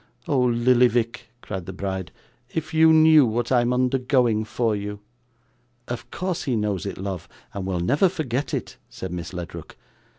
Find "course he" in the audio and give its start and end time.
6.09-6.55